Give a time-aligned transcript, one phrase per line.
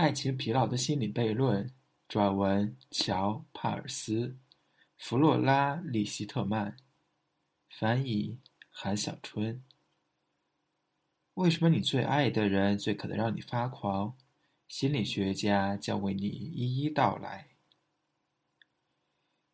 [0.00, 1.70] 爱情疲劳的心理悖论，
[2.08, 4.38] 转文乔·帕尔斯，
[4.96, 6.74] 弗洛拉·里希特曼，
[7.68, 8.38] 翻译
[8.70, 9.62] 韩小春。
[11.34, 14.16] 为什么你最爱的人最可能让你发狂？
[14.68, 17.48] 心理学家将为你一一道来。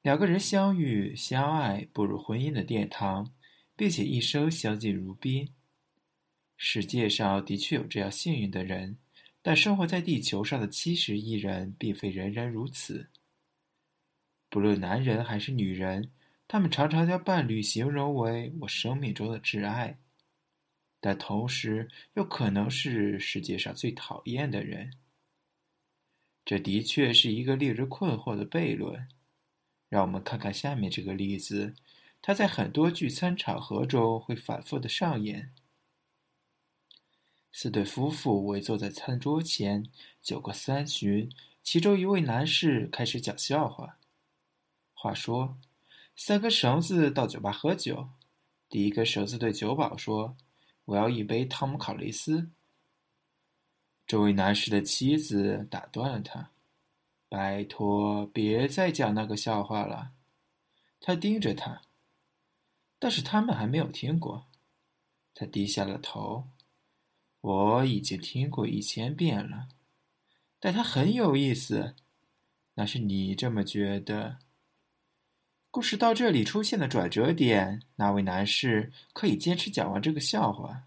[0.02, 3.34] 两个人相遇、相爱，步入婚姻的殿堂，
[3.74, 5.52] 并且一生相敬如宾。
[6.56, 8.98] 世界上的确有这样幸运的人。
[9.46, 13.07] 但生活在地球上的七十亿人，并非人人如此。
[14.50, 16.11] 不论男人还是女人，
[16.48, 20.00] 他们常常将伴侣形容为“我生命中的挚爱”，
[20.98, 24.90] 但同时又可能是世界上最讨厌的人。
[26.44, 29.07] 这的确是一个令人困惑的悖论。
[29.88, 31.76] 让我们看看下面这个例子，
[32.20, 35.52] 它在很多聚餐场合中会反复的上演。
[37.58, 39.88] 四对夫妇围坐在餐桌前，
[40.20, 41.33] 酒过三巡。
[41.62, 43.96] 其中一位男士开始讲笑话。
[44.92, 45.56] 话说，
[46.14, 48.10] 三根绳子到酒吧喝酒。
[48.68, 50.36] 第一根绳子对酒保说
[50.84, 52.50] ：“我要一杯汤姆·考雷斯。”
[54.06, 56.50] 这位男士的妻子打断了他
[57.30, 60.10] ：“拜托，别再讲那个笑话了。”
[61.00, 61.80] 他盯着他，
[62.98, 64.44] 但是他们还没有听过。
[65.32, 66.48] 他低下了头。
[67.47, 69.69] 我已经听过一千遍了，
[70.58, 71.94] 但它很有意思。
[72.75, 74.38] 那是你这么觉得。
[75.70, 80.86] 故事到这里出现的转折点，那位男士可以坚持讲完这个笑话，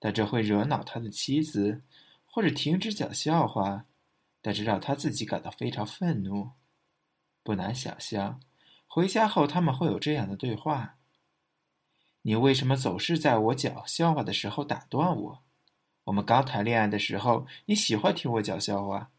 [0.00, 1.82] 但这会惹恼他的妻子，
[2.24, 3.84] 或者停止讲笑话，
[4.42, 6.50] 但这让他自己感到非常愤怒。
[7.44, 8.40] 不难想象，
[8.88, 10.96] 回家后他们会有这样的对话
[12.22, 15.42] ：“你为什么总是在我讲笑话的时候打断我？”
[16.04, 19.10] 我们刚谈恋爱的时候，你喜欢听我讲笑话，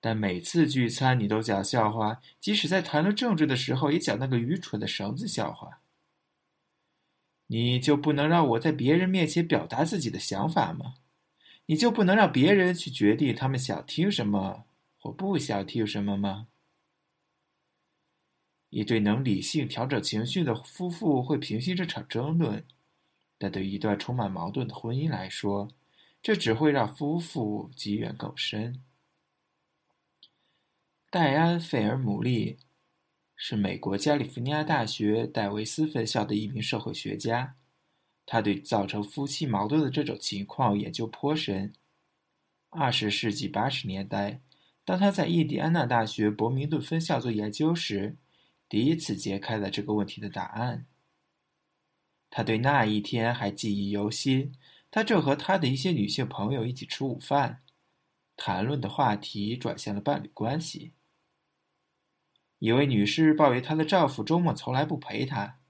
[0.00, 5.80] 但每次聚餐你都讲笑话，即使在谈论政治的时候，也讲那个愚蠢的绳子笑话。
[7.48, 10.94] 你就不能让我在别人面前表达自己的想法吗？
[11.66, 14.64] 你就不能让别人去决定他们想听什么
[14.98, 16.46] 或不想听什么吗？
[18.70, 22.64] 一对能理性调整情绪的夫妇会平息这场争论。
[23.38, 25.68] 但对一段充满矛盾的婚姻来说，
[26.22, 28.82] 这只会让夫妇积怨更深。
[31.10, 32.58] 戴安·费尔姆利
[33.36, 37.56] 是美国加利福尼亚大学戴维斯分校的一名社会学家，
[38.24, 41.72] 他对造成夫妻矛盾的这种情况研究颇深。
[42.70, 44.40] 二十世纪八十年代，
[44.84, 48.16] 当他在印第安纳大学伯明顿分校做研究时，
[48.68, 50.86] 第一次揭开了这个问题的答案。
[52.36, 54.52] 他对那一天还记忆犹新。
[54.90, 57.62] 他正和他的一些女性朋友一起吃午饭，
[58.34, 60.94] 谈论的话题转向了伴侣关系。
[62.58, 65.60] 一位女士抱怨她的丈夫周末从来不陪她。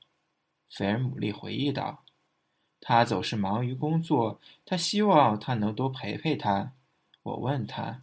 [0.70, 2.06] 菲尔姆利回忆道
[2.80, 6.72] ：“他总是忙于工作，她希望他能多陪陪她。”
[7.24, 8.00] 我问她：“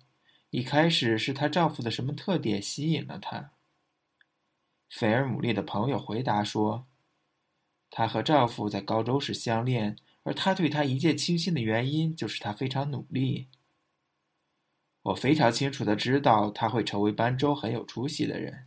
[0.51, 3.53] 一开始是她丈夫的什么特点吸引了她？”
[4.87, 6.85] 菲尔姆利的朋友回答说。
[7.91, 13.49] 她和丈夫在高中时相恋，而他对她一见倾心的原因就是她非常努力。
[15.03, 18.65] 我非常清楚的知道他会成为班中很有出息的人。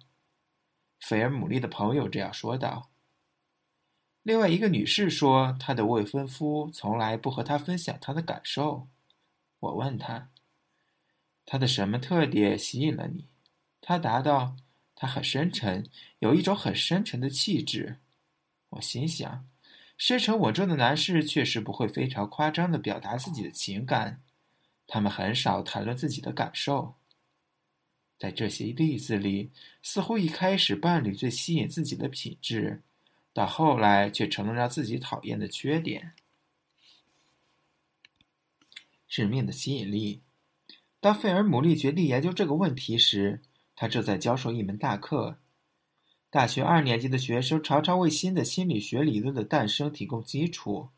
[1.00, 2.90] 菲尔姆利的朋友这样说道。
[4.22, 8.88] 另外一个女士说，她的未婚夫从来不和她分享她的感受。
[9.60, 10.30] 我问她
[11.46, 13.28] ：“他的什么特点吸引了你？”
[13.80, 14.56] 她答道
[14.96, 18.00] ：“他很深沉，有一种很深沉的气质。”
[18.74, 19.46] 我心想，
[19.96, 24.22] 深沉稳重的男士确实不会非常夸张的表达自己的情感，
[24.86, 26.94] 他们很少谈论自己的感受。
[28.18, 29.50] 在这些例子里，
[29.82, 32.82] 似乎一开始伴侣最吸引自己的品质，
[33.32, 36.14] 到后来却成了让自己讨厌的缺点。
[39.08, 40.22] 致命的吸引力。
[41.00, 43.42] 当费尔姆利决定研究这个问题时，
[43.76, 45.38] 他正在教授一门大课。
[46.34, 50.88] 大学二年级的学生常常为新的心理学理论的诞生提供基础，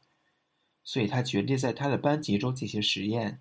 [0.82, 3.38] 所以他决定在他的班级中进行实验。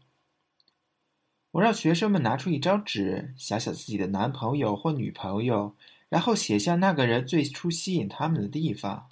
[1.52, 5.74] 我让学生们拿出一张纸，想想自己的男朋友或女朋友，
[6.10, 9.08] 然后写下那个人最初吸引他们的地方。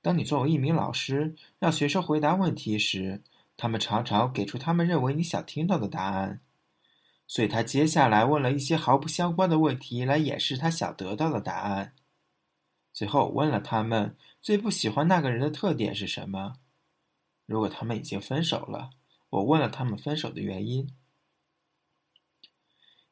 [0.00, 3.22] 当你作为一名老师让学生回答问题时，
[3.56, 6.40] 他们常常给出他们认为你想听到的答案。
[7.26, 11.94] 所以他接下来问了一些毫不相关的问题来掩饰他想得到的答案。
[12.92, 16.56] 最后问了他们最不喜欢那个人的特点是什么。
[17.46, 18.90] 如果他们已经分手了，
[19.30, 20.94] 我问了他们分手的原因。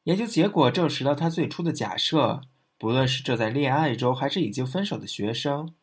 [0.03, 2.41] 研究结果证实了他最初的假设：
[2.77, 5.73] 不论是正在恋爱中还是已经分手的学生，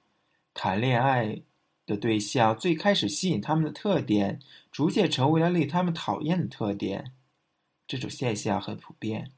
[0.54, 1.42] 谈恋爱
[1.86, 4.40] 的对象最开始吸引他们的特点，
[4.70, 7.12] 逐渐成为了令他们讨厌的特点。
[7.88, 9.32] 这种现象很普遍。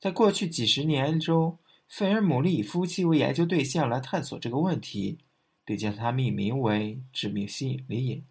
[0.00, 1.58] 在过去几十年中，
[1.88, 5.18] 费尔姆利以夫妻为研究对象来探索这个问题，
[5.64, 8.24] 并将它命名为“致命吸引力”。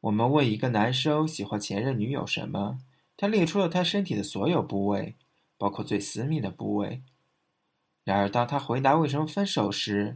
[0.00, 2.78] 我们问一个男生喜欢前任女友什么。
[3.20, 5.16] 他列出了他身体的所有部位，
[5.56, 7.02] 包括最私密的部位。
[8.04, 10.14] 然而，当他回答为什么分手时，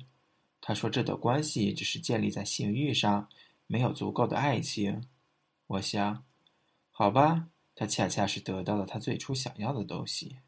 [0.60, 3.28] 他说这段关系只是建立在性欲上，
[3.66, 5.02] 没有足够的爱情。
[5.66, 6.24] 我想，
[6.92, 10.38] 好吧，他恰恰是得到了他最初想要的东西。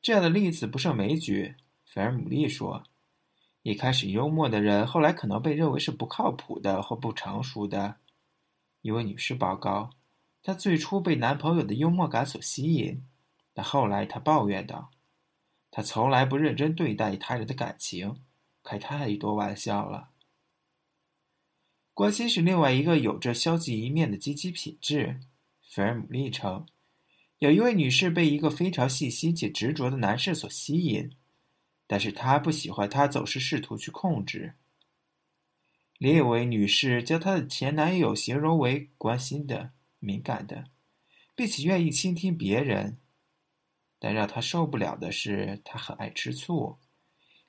[0.00, 1.56] 这样的例子不胜枚举。
[1.84, 2.84] 菲尔姆利说
[3.62, 7.96] ：“一开始幽默的人，后来可能被认为是不靠谱的或不成熟的。”
[8.82, 9.90] 一位女士报告。
[10.42, 13.04] 她最初被男朋友的幽默感所吸引，
[13.52, 14.92] 但后来她抱怨道
[15.72, 18.22] ：“他从来不认真对待他人的感情，
[18.62, 20.10] 开太多玩笑了。”
[21.94, 25.20] 关心是另外一个有着消极一面的积极品质。
[25.76, 26.64] 菲尔姆利称，
[27.36, 31.10] 有一位女士被一个非常细心且执着的男士所吸引，
[31.86, 34.54] 但是她不喜欢他总是试图去控制。
[35.98, 39.72] 另一位女士将她的前男友形容为关心的。
[39.98, 40.64] 敏感的，
[41.34, 42.96] 并且愿意倾听别人，
[43.98, 46.78] 但让她受不了的是，他很爱吃醋，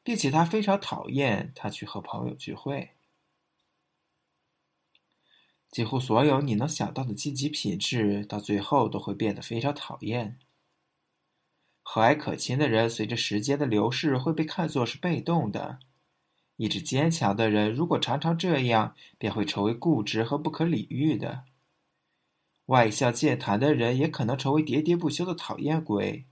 [0.03, 2.96] 并且他非常讨厌他去和朋友聚会。
[5.69, 10.39] 几乎所有你能想到的积极品质，到最后都会变得非常讨厌。
[11.83, 15.79] 和蔼可亲的人，随着时间的流逝会被看作是被动的；
[16.55, 21.43] 意志坚强的人，如果常常这样，便会成为固执和不可理喻的。
[22.65, 26.25] 外向健谈的人也可能成为喋喋不休的讨厌鬼，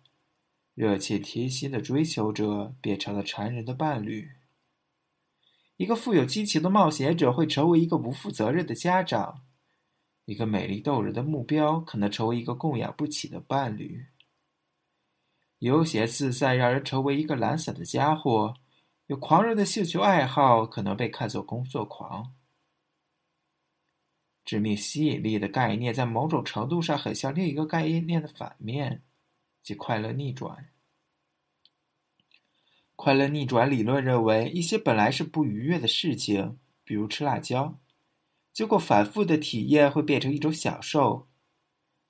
[0.74, 4.32] 热切贴心的追求者变成了缠人的伴侣。
[5.78, 9.44] 一个富有激情的冒险者会成为一个不负责任的家长，
[10.24, 14.06] 一个美丽逗人的目标可能成为一个供养不起的伴侣。
[15.60, 18.54] 悠闲自在让人成为一个懒散的家伙，
[19.08, 22.34] 有狂热的兴趣爱好可能被看作工作狂。
[24.46, 29.04] 致命吸引力的概念在某种程度上很像另一个概念的反面，
[29.64, 30.70] 即快乐逆转。
[32.96, 37.78] 快乐逆转理论认为，一些本来是不愉悦的事情，比如吃辣椒，
[38.54, 41.28] 经过反复的体验会变成一种享受。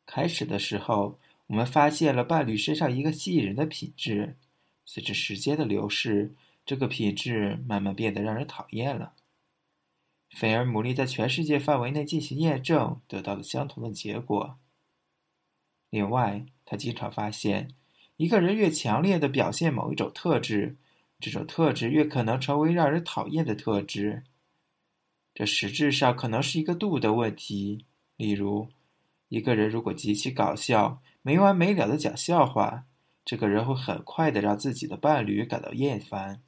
[0.05, 4.37] 开始的时候，我们发现了伴侣身上一个吸引人的品质，
[4.85, 6.35] 随着时间的流逝，
[6.65, 9.13] 这个品质慢慢变得让人讨厌了。
[10.29, 14.57] 菲尔姆利在全世界范围内进行验证，得到了相同的结果。
[15.89, 17.69] 另外，他经常发现，
[18.17, 20.77] 一个人越强烈的表现某一种特质，
[21.19, 24.23] 这种特质越可能成为让人讨厌的特质。
[25.33, 27.85] 这实质上可能是一个度的问题。
[28.15, 28.69] 例如，
[29.27, 32.85] 一个人如果极其搞笑，没完没了的讲笑话，
[33.25, 36.41] 这个人会很快的让自己的伴侣感到厌烦。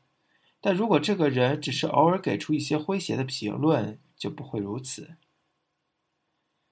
[0.62, 5.16] 但如果这个人只是偶尔给出一些诙谐的评论，就不会如此。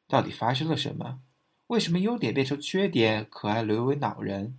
[0.07, 1.19] 到底发生了什么？
[1.68, 4.57] 为什么优点变成缺点，可爱沦为恼人？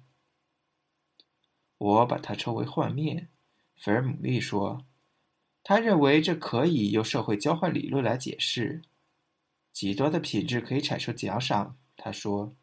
[1.78, 3.28] 我把它称为幻灭。
[3.76, 4.84] 菲尔姆利说，
[5.62, 8.82] 他认为这可以由社会交换理论来解释。
[9.72, 12.54] 极端的品质可以产生奖赏，他说，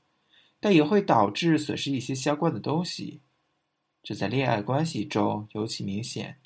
[0.59, 3.21] 但也会导致损失一些相关的东西。
[4.01, 6.39] 这在恋爱关系中尤其明显。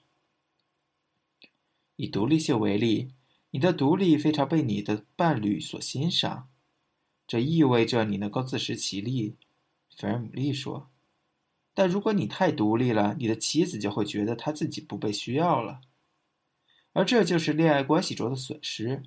[1.95, 3.13] 以独立性为例，
[3.51, 6.49] 你的独立非常被你的伴侣所欣赏，
[7.25, 9.37] 这意味着你能够自食其力。
[9.95, 10.89] 菲尔姆利说
[11.77, 15.81] ：“但如果你太独立了，你的妻子就会觉得她自己不被需要了，
[16.91, 19.03] 而这就是恋爱关系中的损失。”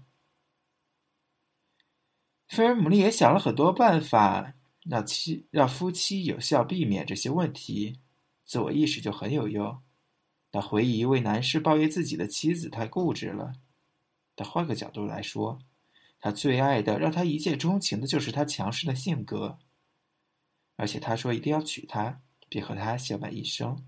[2.46, 7.98] 菲尔姆利也想了很多办法，让妻让夫妻有效避免这些问题，
[8.44, 9.82] 自我意识就很有用。
[10.52, 13.54] 他回忆一位男士抱怨自己的妻子太固执了，
[14.36, 15.58] 但换个角度来说，
[16.20, 19.58] 他最爱的、让他一见钟情的就是他强势的性格，
[20.76, 23.82] 而且他说一定要娶她，并和他相伴一生。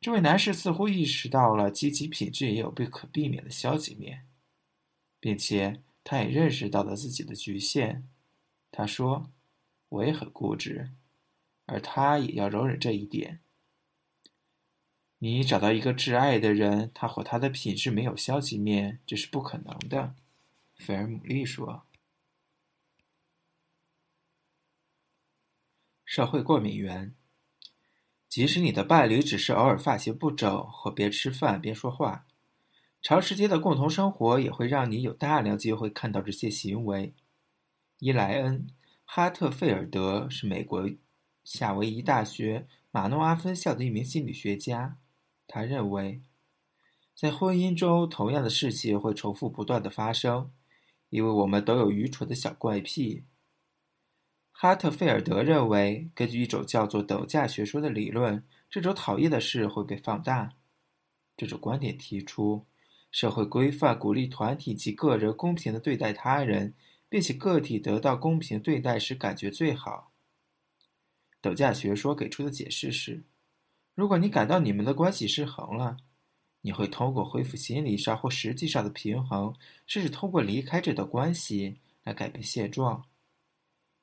[0.00, 4.26] 这位男士似乎意识到了积极品质也有不可避免的消极面，
[5.18, 8.08] 并且他也认识到了自己的局限。
[8.70, 9.32] 他说
[9.90, 10.92] ：“我也很固执，
[11.66, 13.40] 而他也要容忍这一点。”
[15.18, 20.14] 你找到一个挚爱的人，他或他的品质没有消极面，这是不可能的。
[20.76, 21.87] 菲尔姆利说。
[26.18, 27.14] 社会过敏源，
[28.28, 32.26] 即使你的伴侣只是偶尔发型不整或边吃饭边说话，
[33.00, 37.14] 长时间的共同生活也会让你有大量机会看到这些行为。
[38.00, 38.66] 伊莱恩·
[39.04, 40.90] 哈特费尔德是美国
[41.44, 44.98] 夏威夷大学马诺阿分校的一名心理学家，
[45.46, 46.20] 他认为，
[47.14, 50.50] 在婚姻中，同样的事情会重复不断的发生，
[51.10, 53.22] 因为我们都有愚蠢的小怪癖。
[54.60, 60.52] 哈特费尔德认为，根据一种叫做等价学说的理论，这种讨厌的事会被放大。
[61.36, 62.66] 这种观点提出，
[63.12, 66.74] 社会规范鼓励团体及个人公平地对待他人，
[67.08, 70.10] 并且个体得到公平对待时感觉最好。
[71.40, 73.22] 等价学说给出的解释是：
[73.94, 75.98] 如果你感到你们的关系失衡了，
[76.62, 79.54] 你会通过恢复心理上或实际上的平衡，
[79.86, 83.04] 甚至通过离开这段关系来改变现状。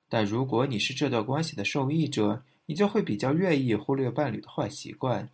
[0.08, 5.30] 但如果你是这段关系的受益者，你就会比较愿意忽略伴侣的坏习惯，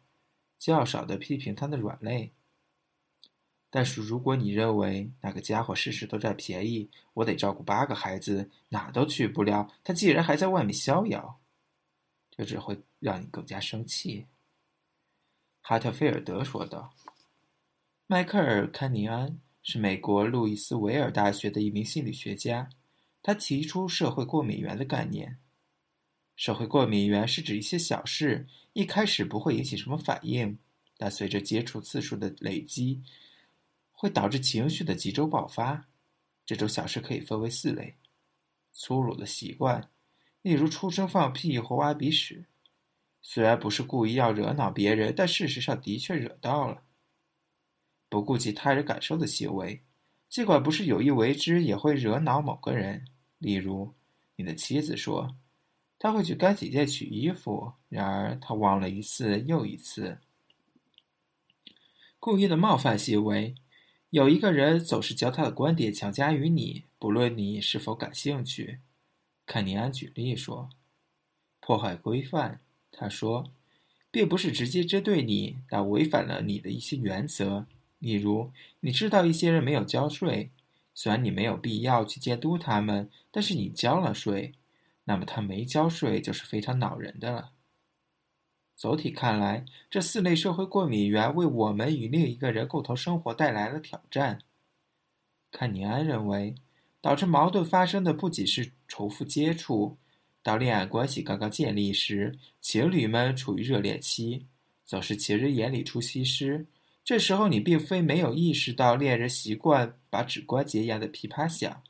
[0.60, 2.32] 较少的批评他的软肋。
[3.70, 11.40] 但是如果你认为那个家伙事事都占便宜，我得照顾八个孩子，哪都去不了，他竟然还在外面逍遥，
[12.30, 14.26] 这只会让你更加生气。”
[15.64, 16.94] 哈特菲尔德说道。
[18.08, 22.68] 迈克尔·坎尼安是美国路易斯维尔大学的一名心理学家。
[23.24, 25.38] 他提出社会过敏源的概念。
[26.36, 30.58] 社会过敏源是指一些小事一开始不会引起什么反应，
[30.98, 33.04] 但随着接触次数的累积，
[33.92, 35.88] 会导致情绪的集中爆发。
[36.46, 37.96] 这种小事可以分为四类：
[38.74, 39.92] 粗鲁的习惯，
[40.42, 42.46] 例如出声放屁或挖鼻屎，
[43.22, 46.84] 虽然不是故意要惹恼别人，但事实上的确惹到了；
[48.10, 49.84] 不顾及他人感受的行为。
[50.32, 53.06] 尽管不是有意为之，也会惹恼某个人。
[53.38, 53.94] 例如，
[54.38, 55.36] 你的妻子说，
[56.00, 60.20] 她会去干洗店取衣服，然而她忘了一次又一次。
[62.18, 63.56] 故意的冒犯行为，
[64.10, 68.80] 有一个人总是将他的观点强加于你，不论你是否感兴趣。
[69.46, 70.70] 肯尼安举例说，
[71.60, 72.62] 破坏规范。
[72.90, 73.52] 他说，
[74.10, 77.66] 并不是直接针对你，但违反了你的一些原则。
[78.02, 80.50] 例如，你知道一些人没有交税，
[80.96, 84.54] 虽然你没有必要去监督他们，但是你交了税，
[85.04, 87.52] 那么他没交税就是非常恼人的了。
[88.76, 94.42] 总体看来，这四类社会过敏源为我们与另一个人共同生活带来了挑战。
[95.52, 96.56] 坎尼安认为，
[97.00, 99.96] 导致矛盾发生的不仅是重复接触，
[100.42, 104.48] 当恋爱关系刚刚建立时，情侣们处于热恋期，
[104.86, 106.66] 总是情人眼里出西施。
[107.04, 111.84] 这时候，你并非没有意识到恋人习惯把指关节压得噼啪响，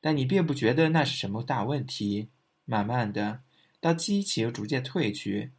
[0.00, 2.28] 但你并不觉得那是什么大问题。
[2.64, 3.40] 慢慢的，
[3.80, 5.52] 当激情逐渐褪去，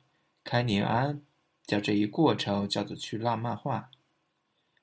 [0.44, 1.24] 开宁安
[1.64, 3.90] 将这一过程叫做去浪漫化，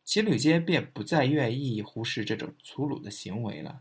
[0.03, 3.79] 情侣间便不再愿意忽视这种粗鲁的行为了。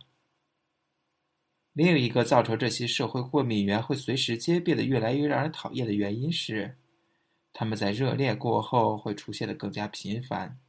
[1.73, 6.77] 另一个造成这些社会过敏源会随时间变得越来越让人讨厌的原因是。
[7.57, 10.59] 他们在热恋过后会出现的更加频繁。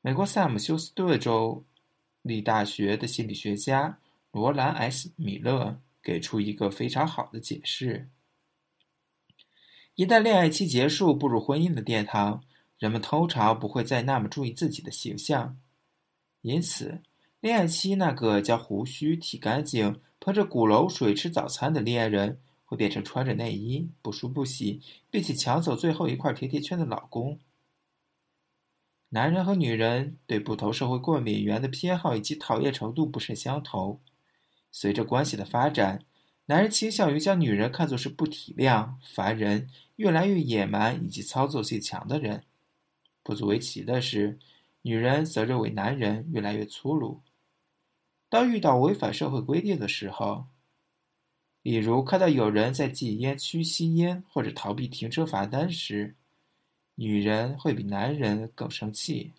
[0.00, 1.62] 美国萨姆休斯顿州
[2.22, 3.98] 立大学的心理学家
[4.30, 5.12] 罗兰 ·S.
[5.16, 8.08] 米勒给出一个非常好的解释：
[9.96, 12.42] 一旦恋爱期结束，步入婚姻的殿堂，
[12.78, 15.58] 人们通常不会再那么注意自己的形象，
[16.40, 17.02] 因此，
[17.40, 22.40] 恋爱期那个将胡须剃干净、喷着古龙水吃早餐的恋人。
[22.66, 27.40] 会变成穿着内衣、不梳不洗，并且抢走最后一块甜甜圈的老公。
[29.10, 34.00] 男人和女人对不同社会过敏源的偏好以及讨厌程度不甚相同。
[34.72, 36.04] 随着关系的发展，
[36.46, 42.44] 男人倾向于将女人看作是不体谅、烦人、越来越野蛮以及操作性强的人。
[43.22, 44.38] 不足为奇的是，
[44.82, 47.22] 女人则认为男人越来越粗鲁。
[48.28, 50.46] 当遇到违反社会规定的时候，
[51.66, 56.14] 例如，看到有人在禁烟区吸烟或者逃避停车罚单时，
[56.94, 59.32] 女人会比男人更生气。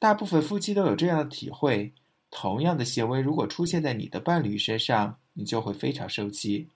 [0.00, 1.92] 大部分夫妻都有这样的体会：
[2.32, 6.66] 同样的行为如果出现在你的伴侣身上，你就会非常生气；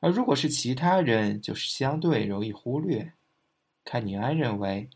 [0.00, 3.12] 而如果是其他人，就是相对容易忽略。
[3.84, 4.88] 坎尼安认为，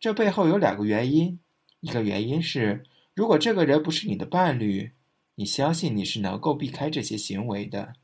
[0.00, 1.38] 这背后有两个原因：
[1.78, 2.84] 一个原因是，
[3.14, 4.90] 如果这个人不是你的伴侣。
[5.40, 7.94] 你相信你是能够避开这些行为的，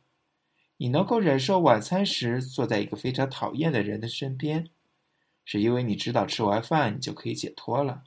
[0.78, 4.70] 你能够忍受晚餐时坐在一个非常讨厌的人的身边，
[5.44, 8.04] 是因为你知道吃完饭你就可以解脱了。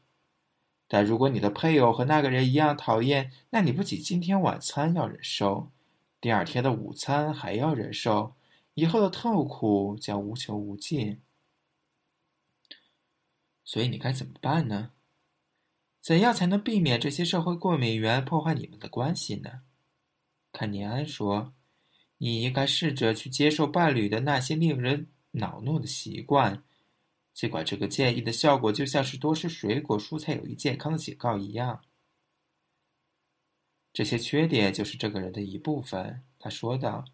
[0.87, 5.69] 但如果你的配偶和那个人一样讨厌，那你不仅今天晚餐要忍受，
[6.19, 8.33] 第二天的午餐还要忍受，
[8.73, 11.21] 以后的痛苦将无穷无尽。
[13.63, 14.89] 所以你该怎么办呢？
[16.01, 19.61] 怎样才能避免这些社会过敏源破坏你们的关系呢？
[20.51, 21.53] 坎尼安说
[22.17, 26.63] ：“你应该试着去接受伴侣的那些令人恼怒的习惯。”
[27.33, 31.81] 尽管这个建议的效果就像是多吃水果蔬菜有益健康的警告一样，
[33.93, 36.21] 这些缺点就是这个人的一部分。
[36.37, 37.05] 他说道：“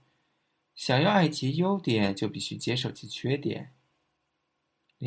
[0.73, 3.73] 想要爱其优点，就必须接受其缺点。”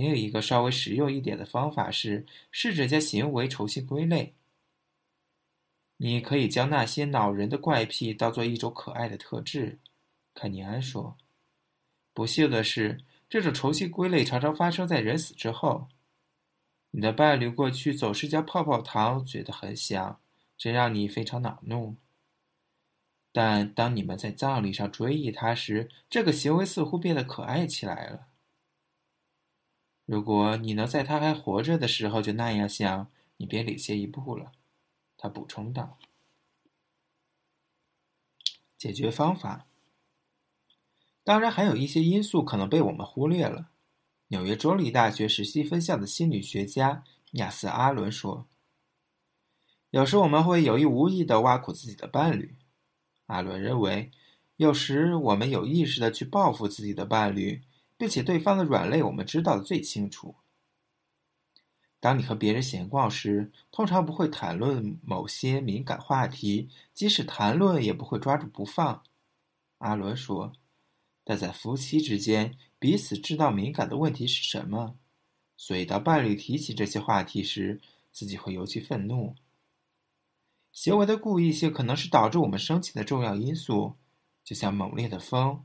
[0.02, 4.34] 另一个稍微实用一点的方法是试着将行为重新归类。
[5.96, 9.80] 你可以将那些恼人的怪癖当做一种可爱的特质，
[10.34, 11.16] 肯尼安说。
[12.14, 13.00] 不幸的是。
[13.30, 15.88] 这种重新归类常常发生在人死之后。
[16.92, 20.18] 你的伴侣过去总是将泡泡糖觉得很香，
[20.56, 21.96] 这让你非常恼怒。
[23.30, 28.27] 但当你们在葬礼上追忆他时，这个行为似乎变得可爱起来了。
[30.08, 34.52] 如果你能在他还活着的时候就那样想，你便领先一步了。”
[35.18, 35.98] 他补充道。
[38.78, 39.66] 解决方法。
[41.22, 43.68] 当然，还有一些因素可能被我们忽略了。
[44.28, 48.46] 纽约州立大学史西分校的心理学家亚瑟·阿伦说
[49.92, 52.56] ：“有时我们会有意无意地挖苦自己的伴侣。”
[53.28, 54.10] 阿伦认为，
[54.56, 57.62] 有时我们有意识地去报复自己的伴侣，
[57.98, 60.36] 并且对方的软肋我们知道的最清楚。
[62.00, 69.02] 当你和别人闲逛时，通常不会谈论某些敏感话题，即使谈论也不会抓住不放。
[69.78, 70.54] 阿伦说。
[71.30, 74.96] 但在夫妻之间，彼此知道敏感的问题是什么，
[75.58, 79.34] 所以当伴侣提起这些话题时，自己会尤其愤怒。
[80.72, 83.96] 行为的故意性可能是导致我们生气的重要因素，
[84.42, 85.62] 就像猛烈的风，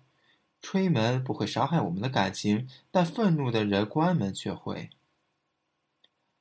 [0.63, 4.89] 吹门不会伤害我们的感情，但愤怒的人关门却会。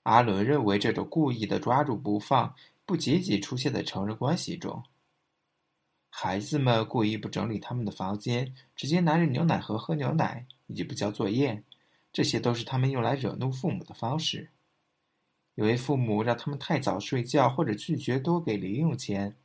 [0.04, 2.54] 阿伦认为，这种故意的抓住不放，
[2.86, 4.84] 不仅仅出现在成人关系中。
[6.08, 11.64] 孩子们故意不整理他们的房间，直接拿着牛奶盒喝牛奶，以及不交作业，
[12.12, 14.50] 这些都是他们用来惹怒父母的方式。
[15.56, 19.36] 有位父母让他们太早睡觉，或者拒绝多给零用钱。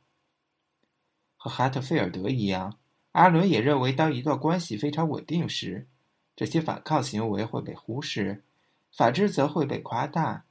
[1.36, 2.78] 和哈特菲尔德一样，
[3.12, 5.88] 阿伦也认为，当一段关系非常稳定时，
[6.36, 8.44] 这些反抗行为会被忽视，
[8.92, 10.44] 反之则会被夸大。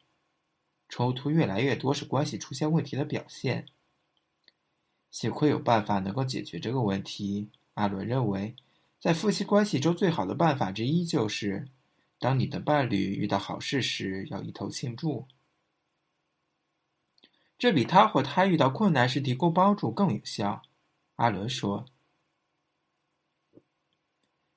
[0.90, 3.68] 冲突越来越多是关系出现问题的表现。
[5.12, 7.50] 幸亏有办法能够解决这个问题。
[7.76, 8.56] 阿伦认为，
[9.00, 11.68] 在夫妻关系中最好的办法之一就是，
[12.20, 15.28] 当你的伴侣遇到好事时，要一头庆祝。
[17.58, 20.64] 这比他或她遇到困难时提供帮助更有效。
[21.16, 21.86] 阿伦说。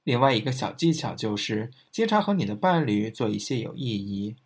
[0.02, 4.36] 另外一个小技巧就是，经常和你的伴侣做一些有意义、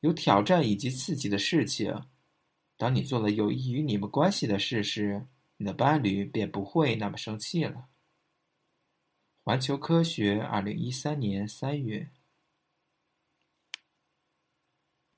[0.00, 2.04] 有挑战以及刺激的事情。
[2.76, 7.86] 当你做了有益于你们关系的事时，你的伴侣便不会那么生气了。
[9.42, 12.08] 环球科学，二零一三年三月。